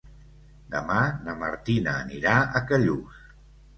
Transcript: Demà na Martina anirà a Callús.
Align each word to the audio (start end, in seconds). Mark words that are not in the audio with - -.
Demà 0.75 1.01
na 1.27 1.35
Martina 1.43 1.95
anirà 2.07 2.39
a 2.41 2.63
Callús. 2.73 3.21